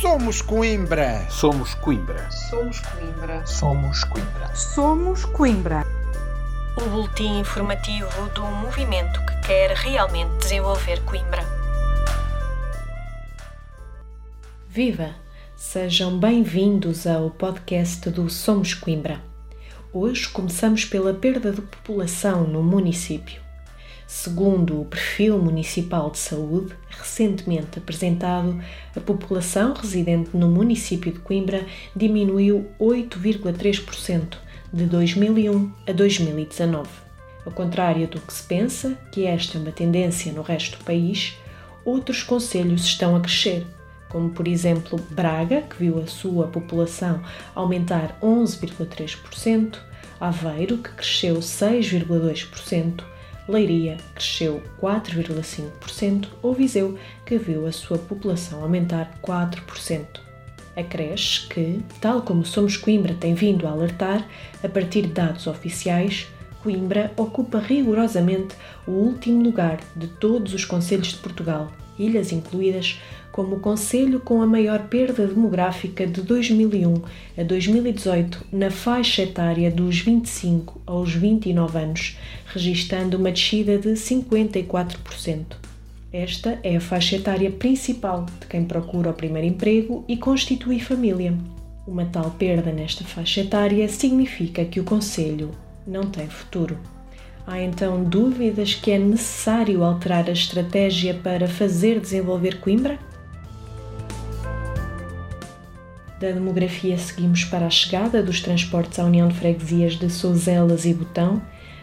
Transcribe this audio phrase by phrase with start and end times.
[0.00, 1.26] Somos Coimbra.
[1.28, 2.30] Somos Coimbra.
[2.30, 3.46] Somos Coimbra.
[3.46, 4.56] Somos Coimbra.
[4.56, 5.86] Somos Coimbra.
[6.78, 11.44] O boletim informativo do movimento que quer realmente desenvolver Coimbra.
[14.70, 15.10] Viva!
[15.54, 19.20] Sejam bem-vindos ao podcast do Somos Coimbra.
[19.92, 23.49] Hoje começamos pela perda de população no município.
[24.12, 28.60] Segundo o Perfil Municipal de Saúde, recentemente apresentado,
[28.94, 31.64] a população residente no município de Coimbra
[31.94, 34.36] diminuiu 8,3%
[34.72, 36.88] de 2001 a 2019.
[37.46, 41.36] Ao contrário do que se pensa, que esta é uma tendência no resto do país,
[41.84, 43.64] outros conselhos estão a crescer,
[44.08, 47.22] como por exemplo Braga, que viu a sua população
[47.54, 49.78] aumentar 11,3%,
[50.20, 53.04] Aveiro, que cresceu 6,2%,
[53.50, 60.20] Leiria cresceu 4,5% ou Viseu, que viu a sua população aumentar 4%.
[60.76, 64.26] Acresce que, tal como Somos Coimbra tem vindo a alertar,
[64.62, 66.28] a partir de dados oficiais,
[66.62, 68.54] Coimbra ocupa rigorosamente
[68.86, 72.98] o último lugar de todos os conselhos de Portugal, ilhas incluídas,
[73.30, 77.02] como o conselho com a maior perda demográfica de 2001
[77.38, 85.56] a 2018 na faixa etária dos 25 aos 29 anos, registando uma descida de 54%.
[86.12, 91.32] Esta é a faixa etária principal de quem procura o primeiro emprego e constitui família.
[91.86, 95.52] Uma tal perda nesta faixa etária significa que o Conselho
[95.86, 96.76] não tem futuro.
[97.46, 102.98] Há então dúvidas que é necessário alterar a estratégia para fazer desenvolver Coimbra?
[106.20, 110.92] Da demografia seguimos para a chegada dos transportes à União de Freguesias de Souzelas e
[110.92, 111.40] Botão.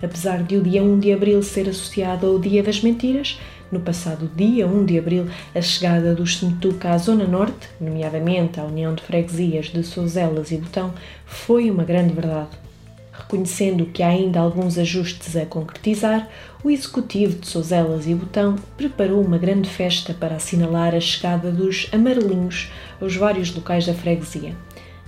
[0.00, 3.38] Apesar de o dia 1 de abril ser associado ao Dia das Mentiras,
[3.70, 8.64] no passado dia 1 de abril, a chegada dos Semetuca à Zona Norte, nomeadamente à
[8.64, 10.94] União de Freguesias de Souzelas e Botão,
[11.26, 12.69] foi uma grande verdade.
[13.12, 16.28] Reconhecendo que há ainda alguns ajustes a concretizar,
[16.62, 21.88] o Executivo de Souzelas e Botão preparou uma grande festa para assinalar a chegada dos
[21.92, 24.54] amarelinhos aos vários locais da freguesia.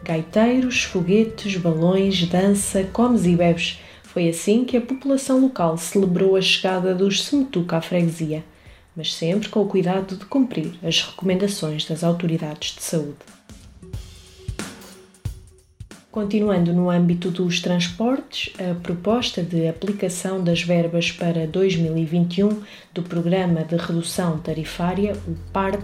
[0.02, 3.78] Gaiteiros, foguetes, balões, dança, comes e bebes.
[4.02, 8.44] Foi assim que a população local celebrou a chegada dos Semetuca à freguesia,
[8.96, 13.41] mas sempre com o cuidado de cumprir as recomendações das autoridades de saúde.
[16.12, 22.60] Continuando no âmbito dos transportes, a proposta de aplicação das verbas para 2021
[22.92, 25.82] do Programa de Redução Tarifária, o PART,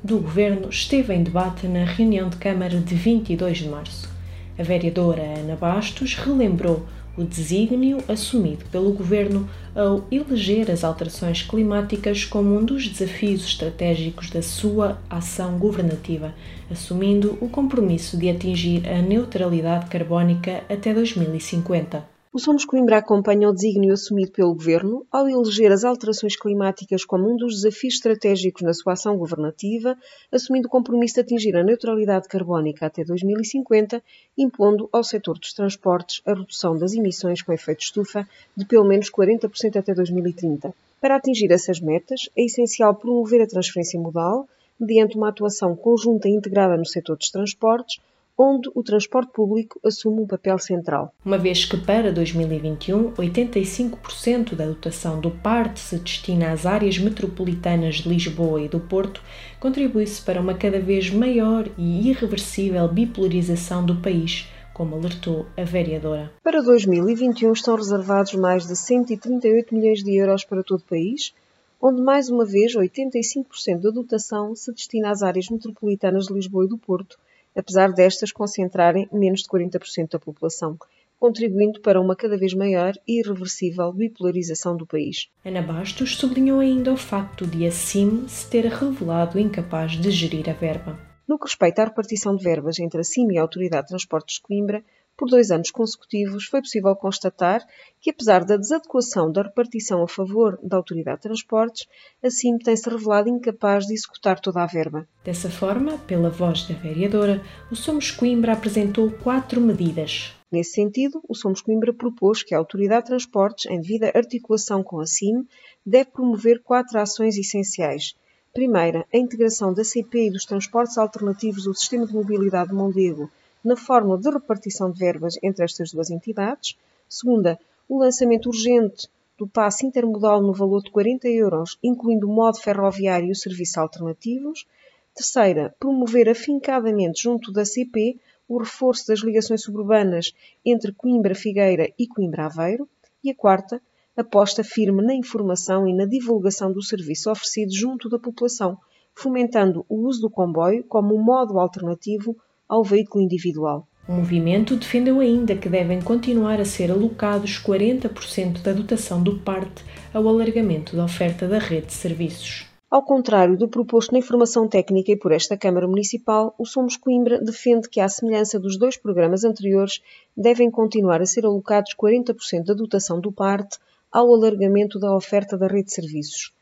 [0.00, 4.08] do Governo esteve em debate na reunião de Câmara de 22 de março.
[4.56, 6.86] A vereadora Ana Bastos relembrou
[7.16, 14.30] o desígnio assumido pelo Governo ao eleger as alterações climáticas como um dos desafios estratégicos
[14.30, 16.34] da sua ação governativa,
[16.70, 22.13] assumindo o compromisso de atingir a neutralidade carbónica até 2050.
[22.34, 27.30] O Somos Coimbra acompanha o desígnio assumido pelo Governo ao eleger as alterações climáticas como
[27.30, 29.96] um dos desafios estratégicos na sua ação governativa,
[30.32, 34.02] assumindo o compromisso de atingir a neutralidade carbónica até 2050,
[34.36, 39.08] impondo ao setor dos transportes a redução das emissões com efeito estufa de pelo menos
[39.08, 40.74] 40% até 2030.
[41.00, 44.48] Para atingir essas metas, é essencial promover a transferência modal,
[44.80, 48.00] mediante uma atuação conjunta e integrada no setor dos transportes,
[48.36, 51.14] onde o transporte público assume um papel central.
[51.24, 57.96] Uma vez que para 2021 85% da dotação do PART se destina às áreas metropolitanas
[57.96, 59.22] de Lisboa e do Porto,
[59.60, 66.32] contribui-se para uma cada vez maior e irreversível bipolarização do país, como alertou a vereadora.
[66.42, 71.32] Para 2021 estão reservados mais de 138 milhões de euros para todo o país,
[71.80, 76.68] onde mais uma vez 85% da dotação se destina às áreas metropolitanas de Lisboa e
[76.68, 77.16] do Porto,
[77.54, 80.76] apesar destas concentrarem menos de 40% da população,
[81.18, 85.28] contribuindo para uma cada vez maior e irreversível bipolarização do país.
[85.44, 90.50] Ana Bastos sublinhou ainda o facto de a CIM se ter revelado incapaz de gerir
[90.50, 90.98] a verba.
[91.26, 94.36] No que respeita à repartição de verbas entre a CIM e a Autoridade de Transportes
[94.36, 94.84] de Coimbra,
[95.16, 97.64] por dois anos consecutivos, foi possível constatar
[98.00, 101.86] que, apesar da desadequação da repartição a favor da Autoridade de Transportes,
[102.22, 105.08] a CIM tem-se revelado incapaz de executar toda a verba.
[105.24, 110.34] Dessa forma, pela voz da vereadora, o Somos Coimbra apresentou quatro medidas.
[110.50, 115.00] Nesse sentido, o Somos Coimbra propôs que a Autoridade de Transportes, em devida articulação com
[115.00, 115.46] a CIM,
[115.84, 118.14] deve promover quatro ações essenciais.
[118.52, 123.30] Primeira, a integração da CP e dos transportes alternativos do Sistema de Mobilidade de Mondego
[123.64, 126.76] na fórmula de repartição de verbas entre estas duas entidades.
[127.08, 127.58] Segunda,
[127.88, 129.08] o lançamento urgente
[129.38, 133.80] do passe intermodal no valor de 40 euros, incluindo o modo ferroviário e o serviço
[133.80, 134.66] alternativos.
[135.14, 138.18] Terceira, promover afincadamente junto da CP
[138.48, 140.34] o reforço das ligações suburbanas
[140.64, 142.88] entre Coimbra Figueira e Coimbra Aveiro.
[143.22, 143.80] E a quarta,
[144.16, 148.78] aposta firme na informação e na divulgação do serviço oferecido junto da população,
[149.14, 152.36] fomentando o uso do comboio como um modo alternativo
[152.68, 153.86] ao veículo individual.
[154.06, 159.82] O movimento defendeu ainda que devem continuar a ser alocados 40% da dotação do PARTE
[160.12, 162.66] ao alargamento da oferta da rede de serviços.
[162.90, 167.40] Ao contrário do proposto na informação técnica e por esta Câmara Municipal, o Somos Coimbra
[167.40, 170.00] defende que, à semelhança dos dois programas anteriores,
[170.36, 173.78] devem continuar a ser alocados 40% da dotação do PARTE
[174.12, 176.52] ao alargamento da oferta da rede de serviços.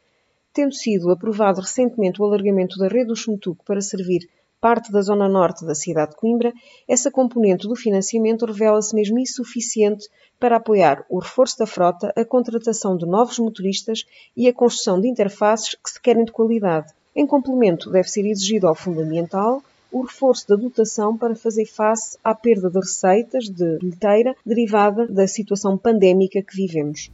[0.55, 4.27] Tendo sido aprovado recentemente o alargamento da rede do Chuntuc para servir
[4.63, 6.53] parte da zona norte da cidade de Coimbra,
[6.89, 12.97] essa componente do financiamento revela-se mesmo insuficiente para apoiar o reforço da frota, a contratação
[12.97, 14.05] de novos motoristas
[14.37, 16.93] e a construção de interfaces que se querem de qualidade.
[17.15, 19.61] Em complemento, deve ser exigido ao fundamental
[19.91, 25.27] o reforço da dotação para fazer face à perda de receitas de bilheteira derivada da
[25.27, 27.11] situação pandémica que vivemos.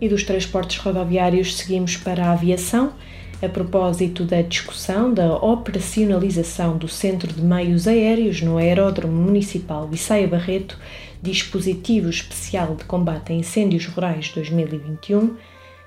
[0.00, 2.92] E dos transportes rodoviários seguimos para a aviação
[3.42, 10.28] a propósito da discussão da operacionalização do Centro de Meios Aéreos no Aeródromo Municipal Viceia
[10.28, 10.78] Barreto,
[11.22, 15.36] dispositivo especial de combate a incêndios rurais 2021,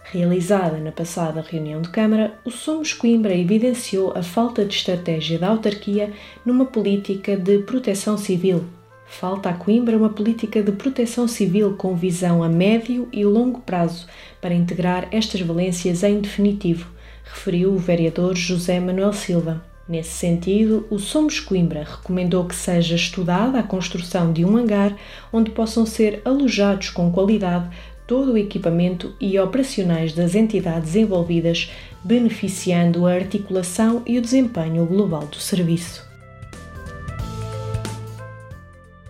[0.06, 5.50] realizada na passada reunião de Câmara, o Somos Coimbra evidenciou a falta de estratégia da
[5.50, 6.12] autarquia
[6.44, 8.66] numa política de proteção civil.
[9.06, 14.08] Falta a Coimbra uma política de proteção civil com visão a médio e longo prazo
[14.42, 16.92] para integrar estas valências em definitivo
[17.24, 19.64] referiu o vereador José Manuel Silva.
[19.88, 24.96] Nesse sentido, o Somos Coimbra recomendou que seja estudada a construção de um hangar
[25.32, 27.70] onde possam ser alojados com qualidade
[28.08, 31.72] todo o equipamento e operacionais das entidades envolvidas,
[32.04, 36.06] beneficiando a articulação e o desempenho global do serviço.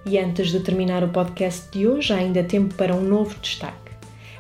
[0.06, 3.83] E antes de terminar o podcast de hoje, há ainda tempo para um novo destaque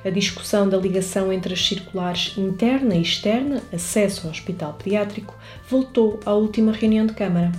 [0.03, 5.35] a discussão da ligação entre as circulares interna e externa, acesso ao hospital pediátrico,
[5.69, 7.51] voltou à última reunião de Câmara.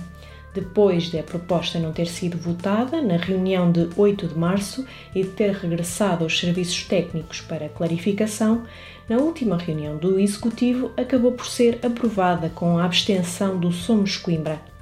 [0.53, 5.23] Depois de a proposta não ter sido votada na reunião de 8 de março e
[5.23, 8.63] de ter regressado aos serviços técnicos para clarificação,
[9.09, 14.74] na última reunião do Executivo acabou por ser aprovada com a abstenção do Somos Coimbra.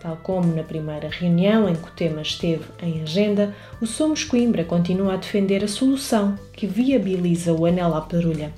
[0.00, 4.64] Tal como na primeira reunião em que o tema esteve em agenda, o Somos Coimbra
[4.64, 8.50] continua a defender a solução que viabiliza o anel à pedrulha.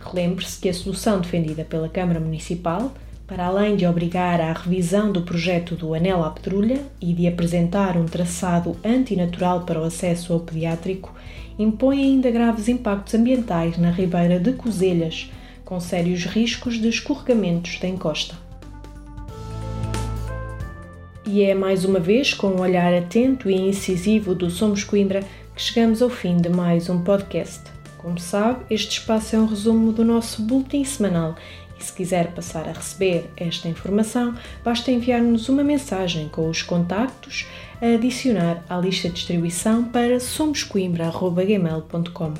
[0.00, 2.92] Relembre-se que a solução defendida pela Câmara Municipal,
[3.28, 7.96] para além de obrigar à revisão do projeto do anel à pedrulha e de apresentar
[7.96, 11.14] um traçado antinatural para o acesso ao pediátrico,
[11.56, 15.30] impõe ainda graves impactos ambientais na ribeira de Cozelhas,
[15.64, 18.49] com sérios riscos de escorregamentos da encosta.
[21.32, 25.20] E é mais uma vez com um olhar atento e incisivo do Somos Coimbra
[25.54, 27.60] que chegamos ao fim de mais um podcast.
[27.98, 31.36] Como sabe, este espaço é um resumo do nosso boletim semanal
[31.78, 34.34] e se quiser passar a receber esta informação,
[34.64, 37.46] basta enviar-nos uma mensagem com os contactos
[37.80, 42.34] a adicionar à lista de distribuição para somoscoimbra.gmail.com.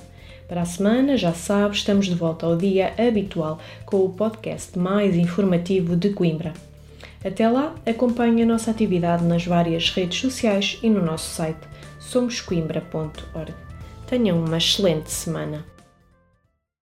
[0.49, 5.15] Para a semana, já sabe, estamos de volta ao dia habitual com o podcast mais
[5.15, 6.70] informativo de Coimbra.
[7.25, 11.61] Até lá, acompanhe a nossa atividade nas várias redes sociais e no nosso site
[11.99, 13.55] somoscoimbra.org.
[14.07, 15.65] Tenham uma excelente semana.